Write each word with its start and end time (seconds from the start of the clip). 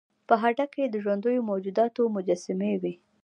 په 0.27 0.33
هډه 0.41 0.65
کې 0.73 0.83
د 0.87 0.95
ژوندیو 1.03 1.47
موجوداتو 1.49 2.01
مجسمې 2.15 2.73
وې 2.81 2.93